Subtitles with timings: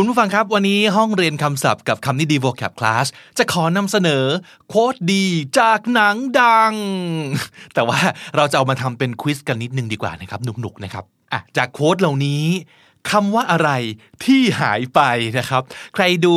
[0.00, 3.06] คุณผู้ฟังครับ วันนี้ห้องเรียนคำศัพท์กับคำนี้ดี vocab class
[3.38, 4.24] จะขอนำเสนอ
[4.68, 5.24] quote ดี
[5.58, 6.74] จากหนังดัง
[7.74, 7.98] แต่ว่า
[8.36, 12.44] เราจะเอามาทำเป็น quiz กันนิดนึงดีกว่านะครับหนุกๆนะครับอะจาก quote เหล่านี้
[13.10, 13.70] คำว่าอะไร
[14.24, 15.00] ที่หายไป
[15.38, 15.62] นะครับ
[15.94, 16.36] ใครดู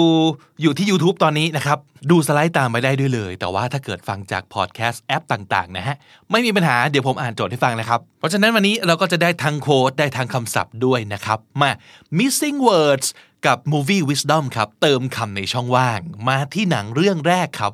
[0.62, 1.78] อยู่ที่ YouTube ตอนนี้นะครับ
[2.12, 5.96] ดูสไลด์ตามไปได้ด้วยเลย แต่ว่าถ้าเกิดฟังจาก podcast app ต่าง ๆ นะฮะ
[6.32, 11.72] ไม่มีปัญหาเดี๋ยวผมอ่านโจทย์ให้ฟังนะครับ เพราะฉะนั้นวันนี้เราก็จะได้ทั้ง quote ได้ทั้งคำศัพท์ด้วยนะครับ มา
[12.18, 13.08] missing words
[13.46, 17.74] กับ movie wisdom ครับ เติมคำในช่องว่าง มาที่หนังเรื่องแรกครับ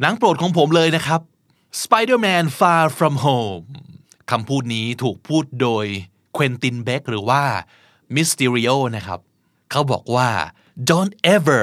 [0.00, 1.20] หนังโปรดของผมเลยนะครับ
[1.82, 3.64] Spider-Man Far From Home
[4.30, 5.86] คำพูดนี้ถูกพูดโดย
[6.34, 7.42] เควินตินเบกหรือว่า
[8.14, 9.20] Mysterio นะครับ
[9.70, 10.30] เขาบอกว่า
[10.90, 11.62] don't ever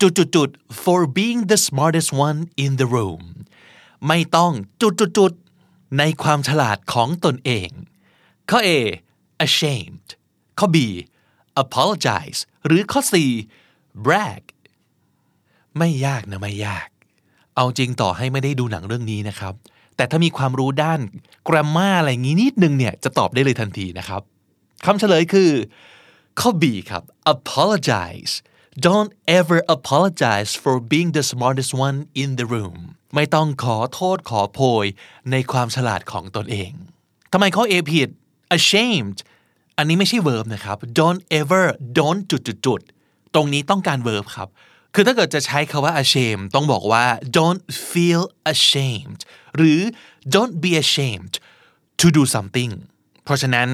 [0.00, 0.48] จุดจุดจุด
[0.82, 3.22] for being the smartest one in the room
[4.06, 5.32] ไม่ต้องจุดจุดจุด
[5.98, 7.70] ในความฉลาดของตนเอง
[8.50, 8.70] ข้อ A
[9.46, 10.08] ashamed
[10.58, 10.76] ข้อ B
[11.62, 13.14] apologize หรือข้อ C
[14.06, 14.42] brag
[15.78, 16.88] ไม่ยากนะไม่ยาก
[17.56, 19.54] เอาจริงต่อให้ไม่ได้ดูหนังเรื่องนี้นะครับ
[19.96, 21.00] แต่ถ้ามีความรู้ด้าน
[21.48, 24.22] grammar อะไรงี้นิดนึงเนี่ยจะตอบได้เลยทันทีนะครับ
[24.84, 25.50] คำเฉลยคือ
[26.40, 27.02] ข้อ B ครับ
[27.34, 28.32] apologize
[28.86, 32.78] don't ever apologize for being the smartest one in the room
[33.14, 34.84] ไม่ต้องขอโทษขอโพย
[35.30, 36.72] ในความฉลาดของตนเอง
[37.32, 38.08] ทำไมข้อ A ผิด
[38.56, 39.18] ashamed
[39.76, 41.64] อันนี้ไม่ใช่ verb นะครับ don't ever
[41.98, 42.80] don't จุดจุดจุด
[43.34, 44.48] ตรงนี้ต้องการ verb ครับ
[44.94, 47.04] คือถ้าเกิดจะใช้คาว่า ashamed ต้องบอกว่า
[47.38, 49.20] don't feel ashamed
[49.56, 49.80] หรือ
[50.34, 51.34] don't be ashamed
[52.00, 52.72] to do something
[53.24, 53.68] เพราะฉะนั้น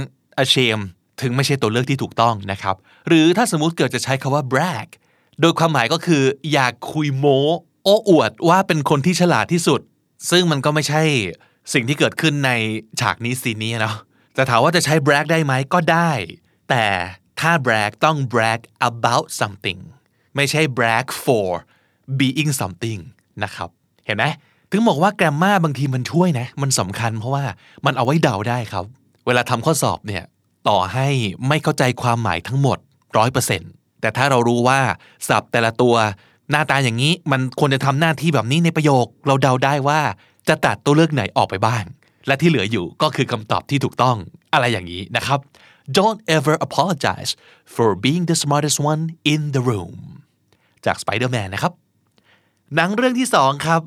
[0.44, 0.86] ashamed
[1.22, 2.76] ถึงไม่ใช่ตัวเลือกที่ถูกต้องนะครับ
[3.08, 4.88] หรือถ้าสมมุติเกิดจะใช้คาว่า brag
[5.40, 6.22] โดยความหมายก็คือ
[6.52, 7.40] อยากคุยโม้
[7.84, 9.80] โอ้อวดว่าเป็นคนที่ฉลาดที่สุด
[10.30, 11.02] ซึ่งมันก็ไม่ใช่
[11.72, 12.50] สิ่งที่เกิดขึ้นใน
[13.00, 13.96] ฉากนี้ซีนนี้เนาะ
[14.36, 16.10] จะถามว่าจะใช้ brag ได้ไหมก็ได้
[16.70, 16.84] แต่
[17.40, 19.80] ถ้า brag ต้อง brag about something
[20.36, 21.48] ไม่ใช่ brag for
[22.18, 23.00] being something
[23.42, 23.68] นะครับ
[24.06, 24.24] เห็นไหม
[24.70, 27.44] ถึงบอกว่าแกรมมาบางทีมันช่วยนะ มันสำคัญเพราะว่า
[27.86, 28.84] มันเอาไว้เดาได้ครับ
[29.26, 30.24] เวลาทำข้อสอบเนี่ย
[30.68, 31.08] ต่อให้
[31.48, 32.78] ไม่เข้าใจความหมายทั้งหมด
[33.38, 34.80] 100%แต่ถ้าเรารู้ว่า
[35.28, 35.94] ศัพท์แต่ละตัว
[36.50, 40.00] หน้าตาอย่างนี้มันควรจะทำหน้าที่แบบนี้ในประโยค เราเดาได้ว่า
[40.48, 41.84] จะตัดตัวเลือกไหนออกไปบ้าง
[42.26, 44.16] และที่เหลืออยู่ก็คือคำตอบที่ถูกต้อง
[44.52, 45.38] อะไรอย่างนี้นะครับ
[45.96, 47.30] Don't ever apologize
[47.74, 49.94] for being the smartest one in the room
[50.86, 51.72] จาก Spider-Man นะครับ
[52.74, 53.80] หนังเรื่องที่สองครับ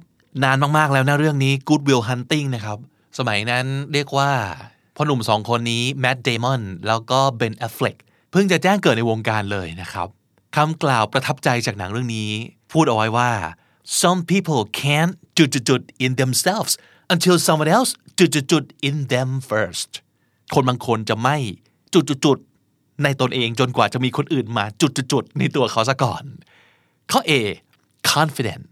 [0.44, 2.78] นานมากๆแล้วนะเรื่องนี้ Good Will Hunting นะครับ
[3.18, 4.32] สมัยนั้นเรียกว่า
[4.96, 7.96] พ่อหนุ่มสองคนนี้แม t เดมอนแล้วก็เบนแอฟเฟล็ก
[8.32, 10.08] เพิ่งจะแจ้งเกิดในวงการเลยนะครับ
[10.56, 12.30] คำกล่าวประทับใจจากหนังเรื่องนี้
[12.72, 13.32] พูดเอาไว้ว่า
[14.02, 16.74] some people can't จุดจุด in themselves
[17.14, 19.90] until someone else จุดจุด in them first
[20.54, 21.38] คนบางคนจะไม่
[21.94, 22.38] จุดจุด
[23.04, 26.24] ในตนเองจนกว่าจะมีคนอื่นมาจุดจุดในตัวเขาซะก่อน
[27.12, 27.32] ข้อ A
[28.12, 28.64] confident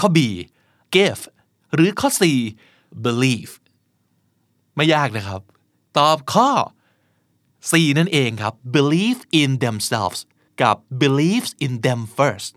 [0.00, 0.18] ข้อ B
[0.94, 1.22] give
[1.74, 2.22] หรือข้อ C
[3.04, 3.52] believe
[4.78, 5.40] ไม่ยากนะครับ
[5.98, 6.50] ตอบข้อ
[7.70, 10.20] C นั่นเองครับ believe in themselves
[10.62, 12.50] กับ believes in them first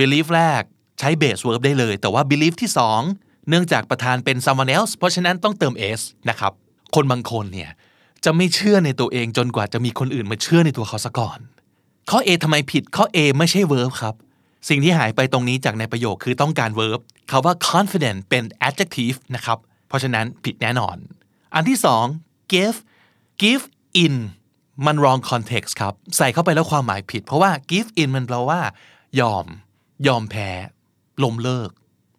[0.00, 0.62] believe แรก
[0.98, 2.70] ใช้ base verb ได้เลย แต่ว่า believe ที่
[3.08, 6.00] 2 เนื่องจากประธานเป็น someone else เพราะฉะนั้นต้องเติม s
[6.30, 6.52] นะครับ
[6.94, 7.70] คนบางคนเนี่ย
[8.24, 11.38] จะไม่เชื่อในตัวเองจนกว่าจะมีคนอื่นมาเชื่อในตัวเขาซะก่อน
[12.10, 14.14] ข้อ A ทำไมผิดข้อ A ไม่ใช่ verb ครับ
[14.68, 17.00] สิ่งที่หายไปตรงนี้จากในประโยคคือต้องการ verb
[17.30, 19.58] คาว่า confident เป็น adjective นะครับ
[19.88, 20.96] เพราะฉะนั้นผิดแน่นอน
[21.54, 22.04] อันที่สอง
[22.52, 22.78] give
[23.42, 23.64] give
[24.04, 24.14] in
[24.86, 28.60] มัน wrong context ครับ ใส่เข้าไปแล้วความหมายผิด เพราะว่า give in มันแปลว่า
[29.20, 29.44] ยอม
[30.06, 30.50] ยอมแพ้
[31.22, 31.70] ล้มเลิก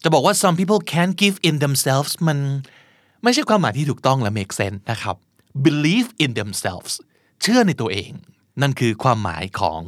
[0.04, 2.38] จะบอกว่า some people can't give in themselves มัน
[3.24, 5.16] ไม่ใช่ความหมายที่ถูกต้องและ make sense นะครับ
[5.66, 6.94] believe in themselves
[7.42, 8.12] เชื่อในตัวเอง
[8.62, 9.82] นั่นคือความหมายของ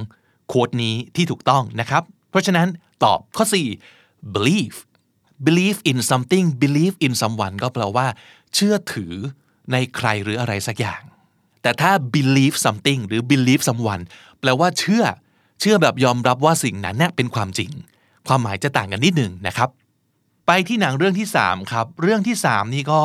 [0.48, 2.68] โค้ดนี้ที่ถูกต้องนะครับ เพราะฉะนั้น
[3.04, 3.46] ตอบข้อ
[3.90, 4.78] 4 believe
[5.48, 8.08] believe in something believe in someone ก็แปลว่า
[8.56, 9.14] เชื่อถือ
[9.72, 11.02] ในใครหรืออะไรสักอย่าง
[11.62, 14.04] แต่ถ้า believe something หรือ believe someone
[14.40, 15.04] แปลว่าเชื่อ
[15.60, 17.72] เชื่อแบบยอมรับว่าสิ่งนั้นเนี่ยเป็นความจริง
[18.28, 19.70] ความหมายจะต่างกันนิดหนึ่งนะครับ
[20.48, 23.02] ไปที่หนังเรื่องที่ 3 ครับ เรื่องที่ 3 นี่ก็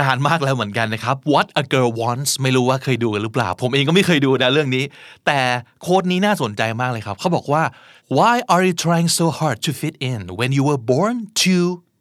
[0.00, 4.84] นานมากแล้วเหมือนกันนะครับ What a Girl Wants ไม่รู้ว่าเคยดูกันหรือเปล่า ผมเองก็ไม่เคยดูนะเรื่องนี้
[5.26, 5.38] แต่
[5.82, 7.62] โค้ดนี้น่าสนใจมากเลยครับ เขาบอกว่า
[8.18, 11.56] Why are you trying so hard to fit in when you were born to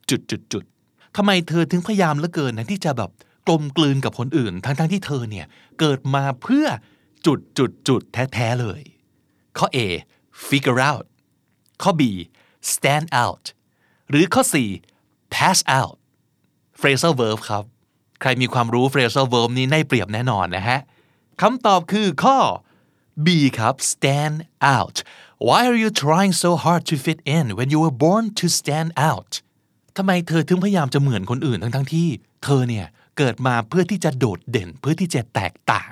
[0.10, 0.64] จุดจุดจุด
[1.16, 3.12] ทำไมเธอถึงพยายามเหลือเกินนะที่จะแบบ
[3.48, 5.46] กลมกลืนกับคนอื่น ทั้งๆทที่เธอเนี่ย
[5.80, 6.66] เกิดมาเพื่อ
[7.26, 8.82] จุดจุดจุดแท้ๆเลย
[9.58, 9.80] ข้อ A
[10.48, 11.06] figure out
[11.82, 12.02] ข้อ B
[12.74, 13.46] stand out
[14.10, 14.56] หรือข้อ C
[15.34, 15.96] pass out
[16.80, 17.64] phrasal verb ครับ
[18.22, 20.80] ใครมีความรู้ phrasal verb นี้ได้เปรียบแน่นอนนะฮะ
[21.42, 22.38] คำตอบคือข้อ
[23.26, 23.28] B
[23.60, 24.38] ครับ stand
[24.76, 24.98] out
[25.48, 28.90] Why are you trying so hard to fit in when you were born to stand
[29.10, 29.32] out
[29.98, 32.08] ทำไมเธอถึงพยายามจะเหมือนคนอื่นทั้งๆทที่
[32.44, 32.86] เธอเนี่ย
[33.18, 35.92] เกิดมาเพื่อที่จะโดดเด่น เพื่อที่จะแตกต่าง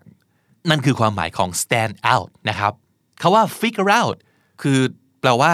[0.69, 2.73] นั่นคือความหมายของ stand out นะครับ
[3.21, 4.17] คาว่า figure out
[4.61, 4.79] คือ
[5.21, 5.53] แปลว่า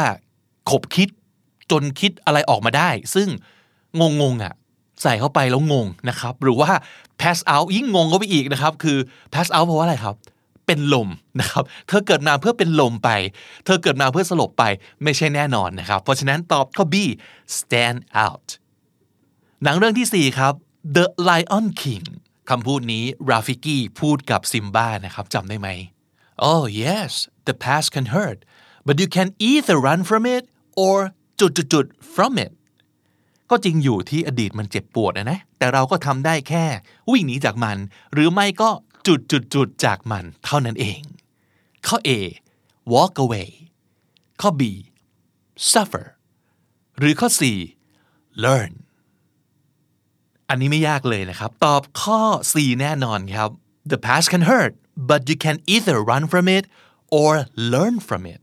[0.70, 1.10] ขบคิด
[1.72, 3.28] จนคิดอะไรออกมาได้ ซึ่ง
[4.00, 4.54] งงงอะ
[5.02, 6.72] ใส่เข้าไปแล้วงงนะครับ หรือว่า
[7.22, 8.98] pass out ยิ่งงงก็ไปอีกนะครับ คือ
[9.34, 10.16] pass out เพราะว่าอะไรครับ
[10.70, 13.10] เป็นลมนะครับ เธอเกิดมาเพื่อเป็นลมไป
[13.66, 14.64] เธอเกิดมาเพื่อสลบไป
[15.04, 16.96] ไม่ใช่แน่นอนนะครับ เพราะฉะนั้นตอบข้อ B
[17.58, 18.48] stand out
[19.64, 20.54] หนังเรื่องที่ 4 ครับ
[20.96, 22.06] The Lion King
[22.50, 25.68] คำพูดนี้ราฟิกี้พูดกับซิมบ้านะครับจำได้ไหม
[26.50, 27.12] Oh yes
[27.48, 28.40] the past can hurt
[28.86, 30.44] but you can either run from it
[30.84, 30.98] or
[31.40, 32.52] จุดจุด from it
[33.50, 36.66] ก็จริงอยู่ที่อดีตมันเจ็บปวดนะนะ แต่เราก็ทำได้แค่
[37.12, 37.78] วิ่งหนีจากมัน
[38.14, 38.70] หรือไม่ก็
[39.08, 41.02] จุดจุดจุดจากมันเท่านั้นเอง
[41.88, 42.12] ข้อ A
[42.94, 43.50] walk away
[44.42, 44.62] ข้อ B
[45.72, 46.06] suffer
[46.98, 47.42] หรือข้อ C
[48.44, 48.72] learn
[50.50, 53.50] อันนี้ไม่ยากเลยนะครับ ตอบข้อ C แน่นอนครับ
[53.92, 54.74] the past can hurt
[55.10, 56.64] but you can either run from it
[57.18, 57.32] or
[57.74, 58.42] learn from it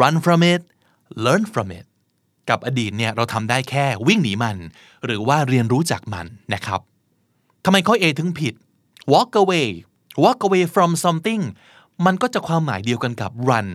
[0.00, 0.62] run from it
[1.26, 1.86] learn from it
[2.50, 4.56] กับอดีตเนี่ยเราทำได้แค่วิ่งหนีมัน
[5.04, 6.80] หรือว่าเรียนรู้จากมันนะครับ
[7.64, 8.54] ทำไมข้อ A ถึงผิด
[9.12, 9.68] walk away
[10.24, 11.42] walk away from something
[12.06, 13.68] มันก็จะความหมายเดียวกันกับ run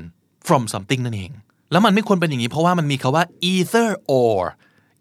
[0.48, 1.32] from something นั่นเอง
[1.72, 3.90] แล้วมันไม่ควรเป็นอย่างนี้เพราะว่ามันมีคาว่า either
[4.22, 4.40] or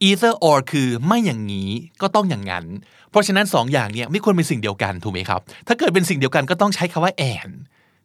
[0.08, 1.70] either or คือไม่อย่างนี้
[2.02, 2.67] ก็ต้องอย่างนั้น
[3.11, 7.52] เพราะฉะนั้นสองอย่างเนี่ยไม่ควรเป็นสิ่งเดียวกันถูกไหมครับ ถ้าเกิดเป็นสิ่งเดียวกันก็ต้องใช้คาว่า and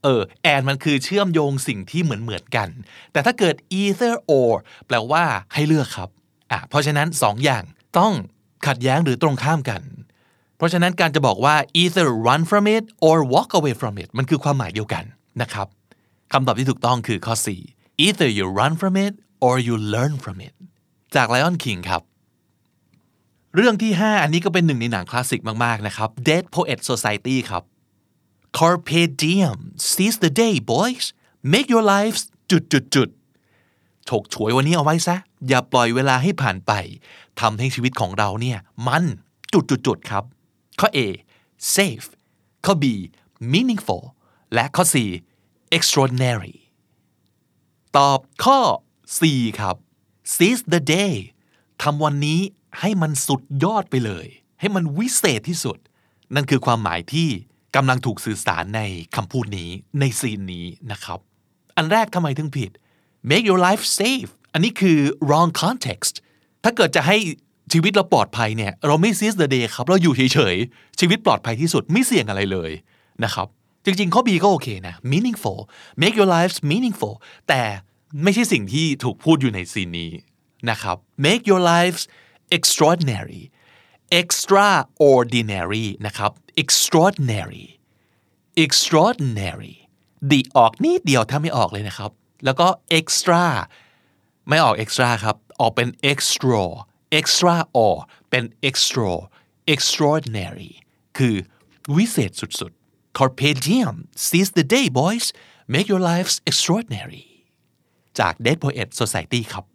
[0.03, 0.21] เออ
[0.53, 2.69] and มันคือเชื่อมโยงสิ่งที่เหมือนเหมือนกัน
[3.11, 4.51] แต่ถ้าเกิด either or
[4.87, 6.09] แปลว่าให้เลือกครับ
[6.51, 7.63] อะเพราะฉะนั้นสองอย่าง
[7.97, 8.13] ต้อง
[8.67, 9.81] ขัดแย้งหรือตรงข้ามกัน
[10.61, 15.03] เพราะฉะนั้นการจะบอกว่า either run from it or walk away from it มันคือความหมายเดียวกัน
[15.41, 15.67] นะครับ
[16.31, 17.35] คำตอบที่ถูกต้องคือข้อ
[17.69, 19.13] 4 either you run from it
[19.45, 20.53] or you learn from it
[21.15, 22.01] จาก Lion King ครับ
[23.55, 27.63] เรื่องที่ 5 อันนี้ก็เป็นหนึ่งในหนังคลาสสิกมาก ๆ นะครับ Dead Poet Society ครับ
[28.57, 29.59] Carpe diem
[29.91, 31.05] seize the day boys
[31.53, 32.21] make your lives
[32.51, 33.09] จุดจุดจุด
[34.09, 35.15] ฉกฉวยวันนี้เอาไว้ซะ
[35.47, 36.71] อย่าปล่อยเวลาให้ผ่านไป
[37.41, 39.03] ทำให้ชีวิตของเราเนี่ย มัน
[39.53, 40.25] จุดจุดจุดครับ
[40.79, 40.99] ข้อ A
[41.75, 42.07] safe
[42.65, 42.85] ข้อ B
[43.53, 44.03] meaningful
[44.53, 44.95] และข้อ C
[45.77, 46.55] extraordinary
[47.97, 48.59] ตอบข้อ
[49.17, 49.21] C
[49.59, 49.75] ครับ
[50.35, 51.13] seize the day
[51.81, 52.39] ทำวันนี้
[52.79, 54.27] ให้มันสุดยอดไปเลย
[54.59, 55.77] ให้มันวิเศษที่สุด
[56.35, 57.29] นั่นคือความหมายที่
[57.75, 58.81] กำลังถูกสื่อสารใน
[59.15, 59.69] คำพูดนี้
[59.99, 61.19] ในซีนนี้นะครับ
[61.77, 62.71] อันแรกทำไมถึงผิด
[63.29, 66.13] make your life safe อันนี้คือ wrong context
[66.63, 67.17] ถ้าเกิดจะให้
[67.71, 72.71] ชีวิตเราปลอดภัยเนี่ยเราไม่ seize the day ครับเราอยู่เฉยๆ ชีวิตปลอดภัยที่สุดไม่เสี่ยงอะไรเลย
[73.23, 73.47] นะครับ
[73.85, 75.59] จริงๆ ข้อ B ก็โอเคนะ meaningful
[76.01, 77.15] make your lives meaningful
[77.47, 77.61] แต่
[78.23, 80.11] ไม่ใช่สิ่งที่ถูกพูดอยู่ในซีนนี้
[80.69, 82.01] นะครับ make your lives
[82.57, 83.43] extraordinary
[84.21, 86.31] extraordinary นะครับ
[86.61, 87.65] extraordinary
[88.63, 89.75] extraordinary
[90.31, 92.11] ดีออกนิดเดียวถ้าไม่ออกเลยนะครับ
[92.45, 92.67] แล้วก็
[92.99, 93.43] extra
[94.49, 96.63] ไม่ออก extra ครับ ออกเป็น extra
[97.19, 97.95] extra or
[98.29, 99.13] เป็น extra
[99.73, 100.71] extraordinary
[101.17, 101.35] คือ
[101.95, 105.25] วิเศษสุดๆ carpe diem seize the day boys
[105.73, 107.25] make your lives extraordinary
[108.19, 109.65] จาก Dead Poet Society ครับ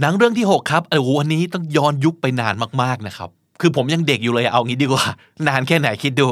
[0.00, 3.30] หนังเรื่องที่ 6 ครับ โอ้โหอันนี้ต้องย้อนยุคไปนานมากๆนะครับ
[3.60, 5.06] คือผมยังเด็กอยู่เลยเอางี้ดีกว่า
[5.48, 6.28] นานแค่ไหนคิดดู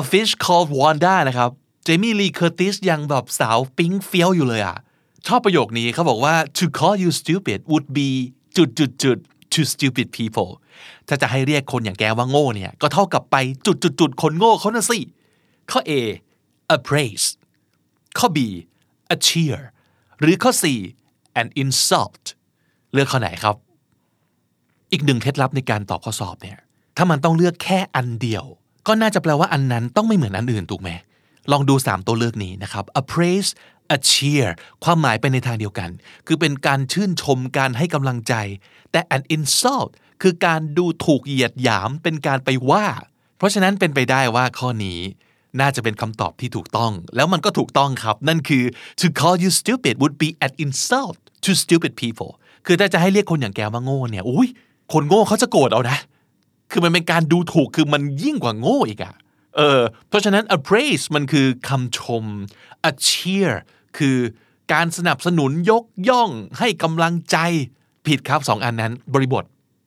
[0.00, 1.50] A Fish Called Wanda นะครับ
[1.84, 4.76] เจมี่ลีเคอร์ติสยังแบบสาวปิ๊งเฟี้ยวอยู่เลยอะ
[5.26, 8.10] ชอบประโยคนี้เขาบอกว่า to call you stupid would be
[8.58, 9.18] จุดจุดจุด
[9.52, 10.50] to stupid people
[11.08, 13.36] ถ้าจะให้เรียกคนอย่างแกว่าโง่เนี่ย ก็เท่ากับไป
[13.66, 14.98] จุดจุดจุดคนโง่เขาน่ะสิ
[15.70, 15.92] ข้อ A
[16.74, 17.26] a praise
[18.18, 18.38] ข้อ B
[19.14, 19.58] a cheer
[20.20, 20.64] หรือข้อ C
[21.40, 22.24] an insult
[22.92, 23.56] เลือกข้อไหนครับ
[24.92, 26.58] อีกหนึ่งเคล็ดลับในการตอบข้อสอบเนี่ย
[26.96, 28.44] ถ้ามันต้องเลือกแค่อันเดียว
[28.86, 30.90] ก็น่าจะแปลว่าอันนั้นต้องไม่เหมือนอันอื่นถูกไหม
[31.52, 33.50] ลองดู 3 ตัวเลือกนี้นะครับ a praise
[33.96, 34.46] a cheer
[34.84, 35.90] ความหมายไปในทางเดียวกัน
[36.26, 38.34] คือเป็นการชื่นชมการให้กำลังใจ
[38.92, 39.90] แต่ an insult
[40.22, 42.86] คือการดูถูกเหยียดหยามเป็นการไปว่า
[43.36, 45.00] เพราะฉะนั้นเป็นไปได้ว่าข้อนี้
[45.60, 48.64] น่าจะเป็นคำตอบที่ถูกต้อง แล้วมันก็ถูกต้องครับ นั่นคือ
[49.00, 52.32] to call you stupid would be an insult to stupid people
[52.66, 54.48] คือถ้าจะให้เรียกคนอย่างแกว่าโง่เนี่ยอุ้ย
[54.92, 55.98] คนโง่เขาจะโกรธเอานะ
[56.70, 59.14] คือมันเป็นการดูถูกคือมันยิ่งกว่าโง่อีกอะ
[59.56, 62.24] เออเพราะฉะนั้น a praise มันคือคำชม
[62.90, 63.52] a cheer
[63.98, 64.18] คือ
[64.72, 67.36] การสนับสนุนยกย่องให้กำลังใจ
[68.06, 69.44] ผิดครับสองอันนั้นบริบท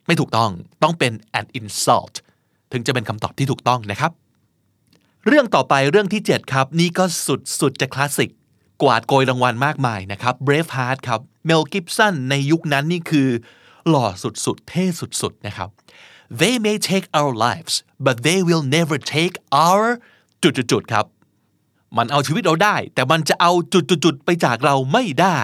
[0.07, 0.51] ไม่ถูกต้อง
[0.83, 2.15] ต้องเป็น an insult
[2.71, 4.11] ถึงจะเป็นคำตอบที่ถูกต้องนะครับ
[5.27, 8.31] เรื่องต่อไปเรื่องที่ 7 ครับ นี่ก็สุดสุดจะคลาสสิก
[8.81, 13.29] กวาดโกยรางวัลมากมายนะครับ Braveheart ครับเมลกิฟสันในยุคนั้นนี่คือ
[13.89, 14.85] หล่อสุดๆ เท่
[15.21, 15.69] สุดๆ นะครับ
[16.41, 17.75] They may take our lives
[18.05, 19.35] but they will never take
[19.67, 19.85] our
[20.43, 21.05] จุดๆครับ
[21.97, 25.41] มันเอาชีวิตเราได้ แต่มันจะเอาจุดๆไปจากเราไม่ได้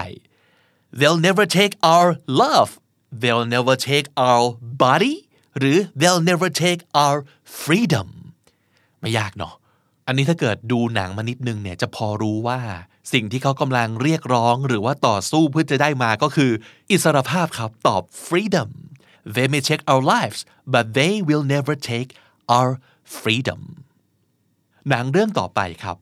[1.00, 2.08] They'll never take our
[2.42, 2.72] love
[3.22, 4.44] They'll never take our
[4.84, 5.16] body
[5.58, 7.18] หรือ They'll never take our
[7.62, 8.08] freedom
[9.00, 9.54] ไม่ยากเนาะ
[10.08, 12.60] อันนี้ถ้าเกิดดูหนังมานิดนึงเนี่ยจะพอรู้ว่า
[13.14, 16.52] สิ่งที่เขากำลังเรียกร้องหรือว่าต่อสู้เพื่อจะได้มาก็คือ
[16.92, 18.70] อิสรภาพครับตอบ freedom
[19.36, 20.40] they may take our lives
[20.74, 22.10] but they will never take
[22.58, 22.70] our
[23.20, 23.62] freedom
[24.90, 25.98] หนังเรื่องต่อไปครับ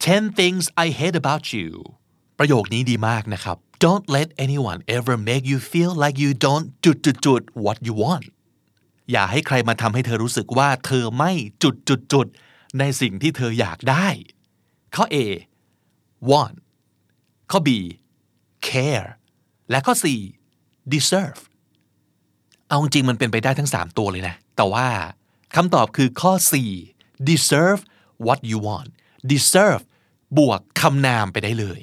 [0.00, 1.68] 10 things I hate about you
[2.38, 8.26] ประโยคนี้ดีมากนะครับ don't let anyone ever make you feel like you don't จุดจุดจุด what you want
[9.10, 12.26] อย่าให้ใครมาทำให้เธอรู้สึกว่าเธอไม่จุดจุดจุด
[12.78, 14.08] ในสิ่งที่เธออยากได้
[14.94, 15.16] ข้อ A
[16.30, 16.56] want
[17.50, 17.68] ข้อ B
[18.68, 19.08] care
[19.70, 20.04] และข้อ C
[20.92, 21.40] deserve
[22.68, 24.86] เอาจริงมันเป็นไปได้ทั้ง 3 ตัวเลยนะ แต่ว่า
[25.56, 26.52] คำตอบคือข้อ C
[27.30, 27.80] deserve
[28.26, 28.90] what you want
[29.32, 29.82] deserve
[30.38, 31.80] บวกคำนามไปได้เลย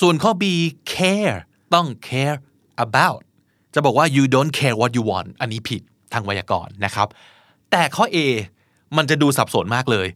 [0.00, 0.44] ส่วนข้อ B
[0.92, 1.36] care
[1.74, 2.36] ต้อง care
[2.86, 3.22] about
[3.74, 7.08] จะบอกว่า you don't care what you want อันนี้ผิดทางไวยากรณ์นะครับ
[7.70, 8.18] แต่ข้อ A
[8.96, 10.06] มันจะดูสับสนมากเลย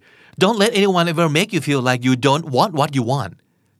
[0.42, 3.32] don't let anyone ever make you feel like you don't want what you want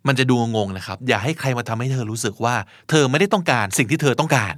[0.07, 2.54] มันจะดูงงนะครับ อย่าให้ใครมาทำให้เธอรู้สึกว่า
[2.88, 4.54] เธอไม่ได้ต้องการสิ่งที่เธอต้องการ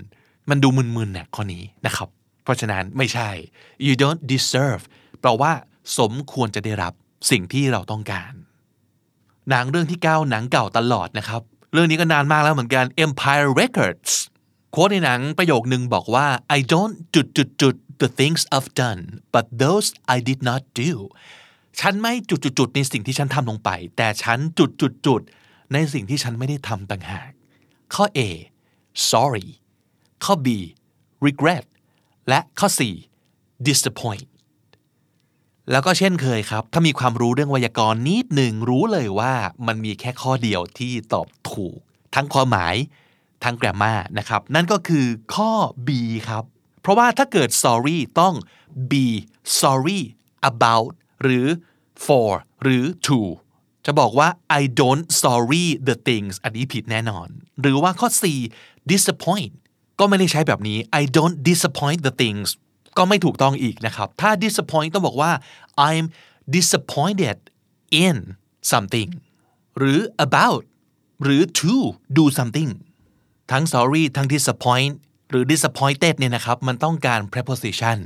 [0.51, 2.09] มันดูมึนๆเนี่ยข้อนี้นะครับ
[2.45, 3.31] เพราะฉะนั้นไม่ใช่
[3.87, 4.83] you don't deserve
[5.21, 5.53] แปลว่า
[5.99, 6.93] สมควรจะได้รับ
[7.31, 8.33] สิ่งที่เราต้องการ
[9.51, 14.13] หนังเรื่องที่9หนังเก่าตลอดนะครับ เรื่องนี้ก็นานมากแล้วเหมือนกัน Empire Records
[14.73, 19.03] โค้ดในหนังประโยคนึงบอกว่า I don't จุดจุดจุด the things I've done
[19.35, 20.91] but those I did not do
[21.81, 25.21] ฉันไม่จุดจุดจุดในสิ่งที่ฉันทำลงไป แต่ฉันจุดจุดจุด
[25.73, 27.31] ในสิ่งที่ฉันไม่ได้ทำต่างหาก
[27.95, 28.21] ข้อ A
[29.11, 29.49] sorry
[30.25, 30.49] ข้อ B
[31.27, 31.65] regret
[32.29, 32.81] และข้อ C
[33.69, 34.27] disappoint
[35.71, 39.33] แล้วก็เช่นเคยครับ ถ้ามีความรู้เรื่องไวยากรณ์นิดหนึ่งรู้เลยว่า
[39.67, 41.79] มันมีแค่ข้อเดียวที่ตอบถูก
[42.15, 42.75] ทั้งความหมาย
[43.45, 45.53] ทั้งแกรมมานะครับ นั่นก็คือข้อ
[45.87, 45.89] B
[46.29, 46.45] ครับ
[46.81, 48.35] เพราะว่าถ้าเกิด sorry ต้อง
[48.91, 49.07] be
[49.61, 50.01] sorry
[50.51, 50.91] about
[51.23, 51.47] หรือ
[52.05, 52.31] for
[52.63, 53.21] หรือ to
[53.87, 54.29] จะบอกว่า
[54.61, 57.29] I don't sorry the things อันนี้ผิดแน่นอน
[57.61, 58.25] หรือว่าข้อ C
[58.91, 59.53] disappoint
[59.99, 62.49] ก็ไม่ได้ใช้แบบนี้ I don't disappoint the things
[62.97, 65.33] ก็ไม่ถูกต้องอีกนะครับ ถ้า disappoint ต้องบอกว่า
[65.89, 66.05] I'm
[66.57, 67.37] disappointed
[68.05, 68.17] in
[68.73, 69.11] something
[69.79, 70.63] หรือ about
[71.23, 71.75] หรือ to
[72.19, 72.71] do something
[73.51, 74.93] ทั้ง sorry ทั้ง disappoint
[75.31, 77.99] หรือ disappointed เนี่ยนะครับ มันต้องการ preposition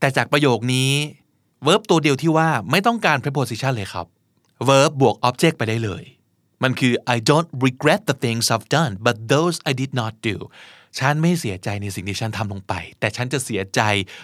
[0.00, 0.90] แต่จากประโยคนี้
[1.66, 4.06] verb ตัวเดียวที่ว่าไม่ต้องการ preposition เลยครับ
[4.68, 6.04] verb บวก object ไปได้เลย
[6.62, 10.36] มันคือ I don't regret the things I've done but those I did not do
[10.98, 13.80] ฉันไม่เสียใจในสิ่งที่ฉันทำลงไป แต่ฉันจะเสียใจ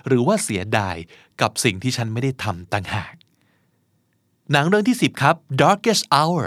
[0.06, 0.96] หรือว่าเสียดาย
[1.40, 3.14] กับสิ่งที่ฉันไม่ได้ทำต่างหาก
[4.52, 6.44] หนังเรื่องที่ 10 ครับ Darkest Hour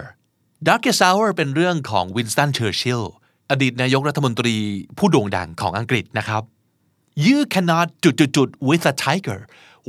[0.67, 3.03] Darkest Hour เป็นเรื่องของ Winston Churchill
[3.51, 4.55] อดีตนายกรัฐมนตรี
[4.97, 6.43] ผู้โด่งดังของอังกฤษนะครับ
[7.27, 9.39] You cannot จุดจุดจุด with a tiger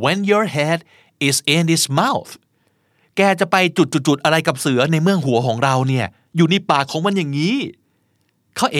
[0.02, 0.78] when your head
[1.28, 2.30] is in its mouth
[3.16, 7.57] แกจะไปจุดจุดจุดอะไรกับเสือในเมืองหัวของเราเนี่ย อยู่ในปากของมันอย่างนี้
[8.59, 8.78] ข้อ A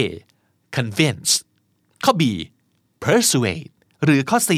[0.77, 1.31] convince
[2.05, 2.23] ข้อ B
[3.05, 3.71] persuade
[4.05, 4.51] หรือข้อ C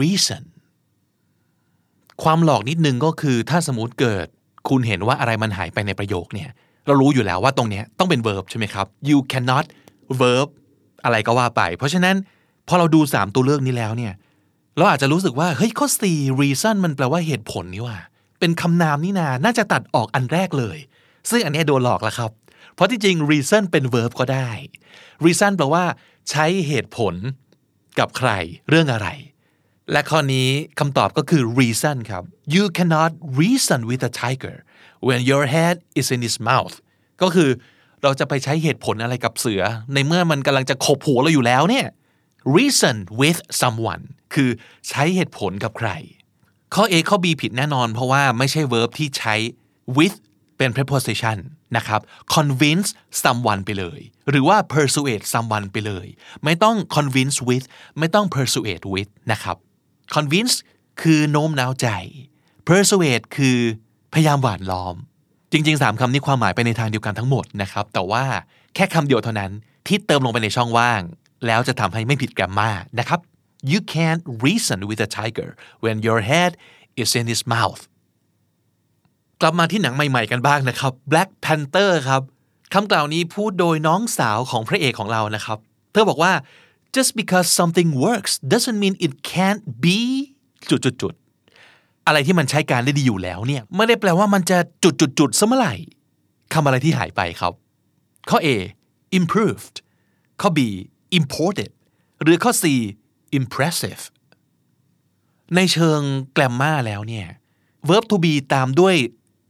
[0.00, 0.42] reason
[2.22, 4.26] ความหลอกนิดนึงก็คือถ้าสมมติเกิด
[4.68, 6.50] คุณเห็นว่าอะไรมันหายไปในประโยคเนี่ย
[6.86, 9.66] เรารู้อยู่แล้วว่าตรงเนี้ยต้องเป็น verb ใช่ไหมครับ you cannot
[10.20, 10.48] verb
[11.04, 12.16] อะไรก็ว่าไป เพราะฉะนั้น
[12.68, 14.12] พอเราดู 3 ตัวเลือกนี้แล้วเนี่ย
[14.76, 16.02] เราอาจจะรู้สึกว่าเฮ้ยข้อ C
[16.40, 17.98] reason มันแปลว่าเหตุผลนี่ว่า
[18.40, 20.78] เป็นคำนามนี่นา น่าจะตัดออกอันแรกเลย
[21.30, 22.30] ซึ่งอันนี้โดนหลอกแล้วครับ
[22.74, 24.48] เพราะที่จริง reason เป็น verb ก็ได้
[25.24, 25.84] reason แปลว่า
[26.30, 27.14] ใช้เหตุผล
[27.98, 28.30] กับใคร
[28.68, 29.08] เรื่องอะไร
[29.92, 30.48] และข้อนี้
[30.78, 32.24] คำตอบก็คือ reason ครับ
[32.54, 34.56] you cannot reason with a tiger
[35.06, 36.74] when your head is in its mouth
[37.22, 37.50] ก็คือ
[38.02, 39.62] เราจะไปใช้เหตุผลอะไรกับเสือ
[39.94, 41.86] ในเมื่อมันกำลังจะขบหัวเราอยู่แล้วเนี่ย
[42.56, 44.02] reason with someone
[44.34, 44.50] คือ
[44.88, 45.90] ใช้เหตุผลกับใคร
[46.74, 49.34] ข้อ A ข้อ B ผิดแน่นอน เพราะว่าไม่ใช่ verb ที่ใช้
[49.96, 50.16] with
[50.56, 51.36] เป็น preposition
[51.76, 52.00] นะครับ
[52.36, 52.88] convince
[53.22, 54.00] someone ไปเลย
[54.30, 56.06] หรือว่า persuade someone ไปเลย
[56.44, 57.66] ไม่ต้อง convince with
[57.98, 59.56] ไม่ต้อง persuade with นะครับ
[60.14, 60.54] convince
[61.02, 61.88] คือโน้มน้าวใจ
[62.68, 63.58] persuade คือ
[64.12, 64.96] พยายามหวานล้อม
[65.52, 68.24] จริงๆ 3คำนี้ความหมายไปในทางเดียวกันทั้งหมดนะครับ แต่ว่า
[68.74, 69.52] แค่คำเดียวเท่านั้น
[69.86, 71.02] ที่เติมลงไปในช่องว่าง
[71.46, 73.20] แล้วจะทำให้ไม่ผิดแกรมมานะครับ
[73.72, 75.50] you can't reason with a tiger
[75.84, 76.52] when your head
[77.02, 77.82] is in his mouth
[79.42, 82.22] กลับมาที่หนังใหม่ ๆ กันบ้างนะครับ Black Panther ครับ
[82.74, 85.58] คำกล่าวนี้พูดโดยน้องสาวของพระเอกของเรานะครับ
[85.92, 86.32] เธอบอกว่า
[86.96, 90.00] just because something works doesn't mean it can't be
[90.70, 95.74] จุดๆอะไรที่มันใช้การได้ดีอยู่แล้วเนี่ยไม่ได้แปลว่ามันจะจุดๆๆซะเมื่อไหร่
[96.54, 97.52] คำอะไรที่หายไปครับ
[98.30, 98.48] ข้อ A
[99.18, 99.76] improved
[100.40, 100.58] ข้อ B
[101.18, 101.70] imported
[102.22, 102.64] หรือข้อ C
[103.38, 104.02] impressive
[105.54, 106.00] ในเชิง
[106.32, 107.26] แกรมมาแล้วเนี่ย
[107.88, 108.94] verb to be ตามด้วย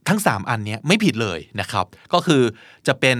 [0.07, 2.41] ทั้ง 3 อันเนี้ยไม่ผิดเลยนะครับ ก็คือ
[2.87, 3.17] จะเป็น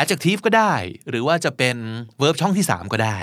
[0.00, 0.74] adjective ก็ได้
[1.10, 1.76] หรือว่าจะเป็น
[2.20, 3.18] verb ช่องที่ 3 ก็ได้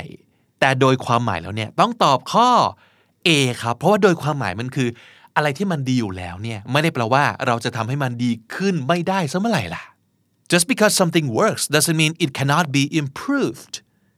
[0.59, 2.49] แต่โดยความหมายแล้วเนี่ยต้องตอบข้อ
[3.27, 3.29] A
[3.61, 4.89] ครับเพราะว่าโดยความหมายมันคือ
[5.35, 9.83] อะไรที่มันดีอยู่แล้วเนี่ยไม่ได้แปลว่าเราจะทำให้มันดีขึ้นไม่ได้ซะเมื่อไหร่ล่ะ
[10.51, 13.73] just because something works doesn't mean it cannot be improved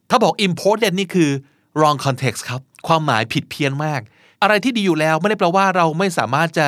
[0.09, 1.29] ถ้าบอก imported นี่คือ
[1.79, 4.01] wrong context ครับ ความหมายผิดเพี้ยนมาก
[4.41, 6.67] อะไรที่ดีอยู่แล้วไม่ได้แปลว่าเราไม่สามารถจะ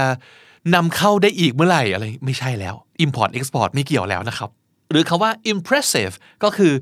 [0.76, 2.76] นำเข้าได้อีกเมื่อไหร่อะไรไม่ใช่แล้ว
[3.06, 4.50] import export ไม่เกี่ยวแล้วนะครับ
[4.92, 6.14] หรือคาว่า impressive
[6.44, 6.74] ก็คือ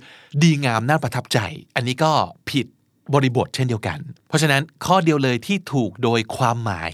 [0.43, 1.39] ดีงามน่าประทับใจ
[1.75, 2.12] อันนี้ก็
[2.50, 2.65] ผิด
[3.13, 6.93] บริบทเช่นเดียวกัน เพราะฉะนั้นข้อเดียวเลยที่ถูกโดยความหมาย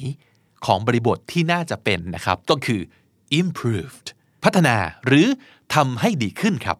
[0.65, 2.81] ของบริบทที่น่าจะเป็นนะครับ ก็คือ
[3.39, 4.07] improved
[4.43, 4.75] พัฒนา
[5.05, 5.27] หรือ
[5.73, 6.77] ทำให้ดีขึ้นครับ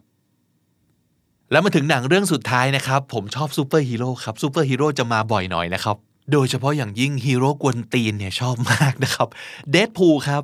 [1.51, 5.97] แล้วมาถึงหนังเรื่องสุดท้ายนะครับ ผมชอบซูเปอร์ฮีโร่ครับซูเปอร์ฮีโร่จะมาบ่อยหน่อยนะครับ
[6.31, 9.27] โดยเฉพาะอย่างยิ่งฮีโร่กวนตีนเนี่ยชอบมากนะครับ
[9.71, 10.43] เดดพูลครับ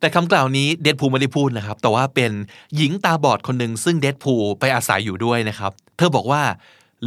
[0.00, 2.32] แต่คำกล่าวนี้เดดพูลไม่ได้พูดนะครับ แต่ว่าเป็น
[2.76, 6.42] หญิงตาบอดคนหนึ่งซึ่งเดดพูลไปอาศัยอยู่ด้วยนะครับ เธอบอกว่า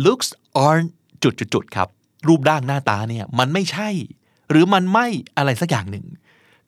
[0.05, 0.29] looks
[0.65, 0.91] aren't
[1.23, 1.87] จุดๆๆครับ
[2.27, 3.89] รูปร่างหน้าตาเนี่ยมันไม่ใช่
[4.49, 5.07] หรือมันไม่
[5.37, 6.05] อะไรสักอย่างหนึ่ง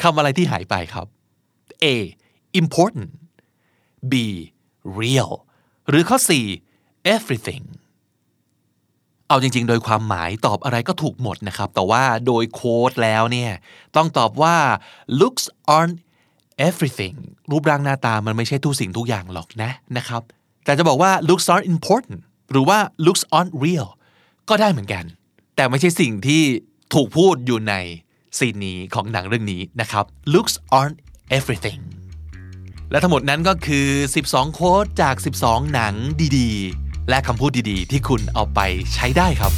[0.01, 1.07] คำอะไรที่หายไปครับ
[1.83, 1.85] A
[2.61, 3.09] important
[4.11, 4.13] B
[4.99, 5.31] real
[5.89, 6.17] หรือข้อ
[6.65, 7.63] 4 everything
[9.31, 13.51] เอาจริง ๆ โดยความหมายตอบอะไรก็ถูกหมดนะครับ แต่ว่าโดยโค้ดแล้วเนี่ย
[13.95, 14.55] ต้องตอบว่า
[15.21, 15.97] looks aren't
[16.67, 17.15] everything
[17.51, 20.21] รูปร่างหน้าตามันไม่ใช่ทุกสิ่งทุกอย่างหรอกนะนะครับ
[20.65, 22.19] แต่จะบอกว่า looks aren't important
[22.51, 23.87] หรือว่า looks aren't real
[24.49, 25.03] ก็ได้เหมือนกัน
[25.55, 26.43] แต่ไม่ใช่สิ่งที่
[26.93, 27.73] ถูกพูดอยู่ใน
[28.37, 30.97] ซีนนี้ของหนังเรื่องนี้นะครับ looks aren't
[31.37, 31.81] everything
[32.91, 33.87] และทั้งหมดนั้นก็คือ
[34.23, 35.93] 12 โค้ดจาก 12 หนัง
[36.37, 38.59] ดีๆ และคำพูดดีๆ ที่คุณเอาไป
[38.93, 39.51] ใช้ได้ครับ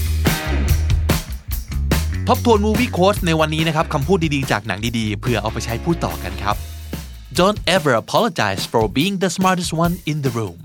[2.27, 6.55] ทบทวนมูวี่โค้ดในวันนี้นะครับคำพูดดีๆ จากหนังดีๆ เพื่อเอาไปใช้พูดต่อกันครับ
[7.39, 10.57] Don't ever apologize for being the smartest one in the room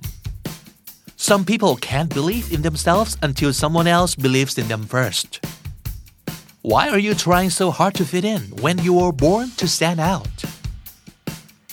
[1.28, 5.30] Some people can't believe in themselves until someone else believes in them first
[6.70, 10.00] Why are you trying so hard to fit in when you were born to stand
[10.14, 10.36] out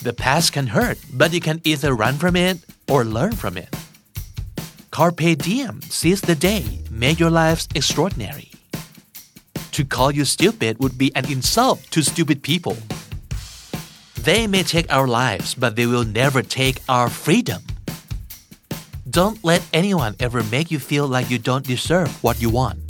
[0.08, 2.56] The past can hurt, but you can either run from it
[2.92, 3.70] or learn from it.
[4.96, 8.50] Carpe diem, seize the day, make your lives extraordinary.
[9.72, 12.78] To call you stupid would be an insult to stupid people.
[14.24, 17.60] They may take our lives, but they will never take our freedom.
[19.10, 22.80] Don't let anyone ever make you feel like you don't deserve what you want.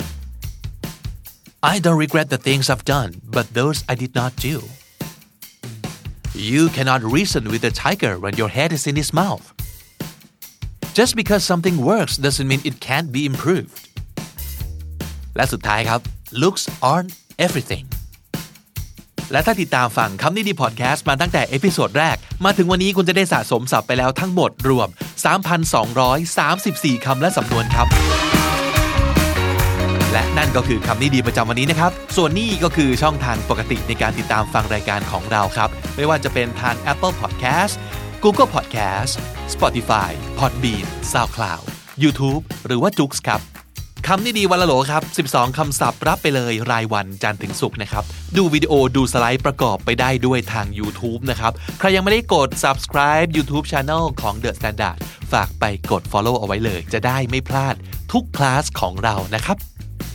[1.61, 4.63] I don't regret the things I've done, but those I did not do.
[6.33, 9.56] You cannot reason with a tiger when your head is in his mouth.
[11.01, 13.77] Just because something works doesn't mean it can't be improved.
[15.35, 15.99] และสุดท้ายครับ
[16.41, 17.11] looks aren't
[17.45, 17.85] everything
[19.31, 24.87] และถ้าติดตามฟังคำนี้ดีพอดแคสต์มาตั้งแต่เอพิโซดแรก มาถึงวันนี้คุณจะได้สะสมศัพท์ไปแล้วทั้งหมดรวม
[26.17, 27.87] 3,234 คำและสำนวนครับ
[30.11, 37.75] และนั่นก็คือคำนี้ดีประจำวันนี้นะครับ ส่วนนี้ก็คือช่องทางปกติในการติดตามฟังรายการของเราครับ ไม่ว่าจะเป็นทาง Apple Podcast
[38.23, 39.13] Google Podcast
[39.53, 41.63] Spotify Podbean SoundCloud
[42.03, 43.41] YouTube หรือว่า j o o x ครับ
[44.07, 48.03] คำนี้ดีวันละโหลครับ 12 คำศัพท์รับไปเลยรายวันจันทร์ถึงศุกร์นะครับ
[48.37, 54.97] ดูวิดีโอดูสไลด์ประกอบไปได้ด้วยทาง YouTube นะครับ ใครยังไม่ได้กด subscribe YouTube Channel ของ The Standard
[55.31, 57.75] ฝากไปกด follow เอาไว้เลย จะได้ไม่พลาด
[58.11, 59.57] ทุกคลาสของเรานะครับ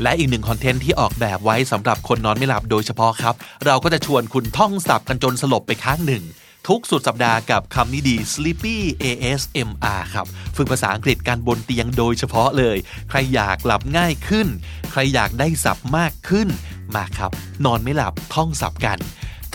[0.02, 3.34] และอีกหนึ่งคอนเทนต์ที่ออกแบบไว้สำหรับคนนอนไม่หลับโดยเฉพาะครับ
[3.66, 6.24] เราก็จะชวนคุณท่องศัพท์กันจนสลบไปข้างหนึ่ง
[6.68, 12.76] ทุกสุดสัปดาห์กับคำนี้ดี Sleepy ASMR ครับ ฝึกภาษาอังกฤษการบนเตียงโดยเฉพาะเลย
[13.08, 14.46] ใครอยากหลับง่ายขึ้น
[14.90, 16.48] ใครอยากได้สับมากขึ้น
[16.94, 17.30] มาครับ
[17.64, 18.98] นอนไม่หลับท่องสับกัน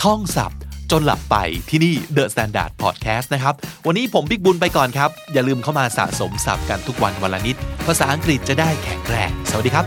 [0.02, 0.52] ท่องสับ
[0.90, 1.36] จนหลับไป
[1.70, 3.54] ที่นี่ The Standard Podcast นะครับ
[3.86, 9.84] วันนี้ผมบิ๊กบุญไปก่อนครับ อย่าลืมเข้ามาสะสมสับกันทุกวันวันละนิด ภาษาอังกฤษจะได้แข็งแกร่งสวัสดีครับ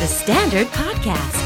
[0.00, 1.45] The Standard Podcast